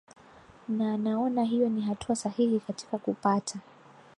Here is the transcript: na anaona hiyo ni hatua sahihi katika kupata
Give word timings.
na 0.69 0.93
anaona 0.93 1.43
hiyo 1.43 1.69
ni 1.69 1.81
hatua 1.81 2.15
sahihi 2.15 2.59
katika 2.59 2.97
kupata 2.97 3.59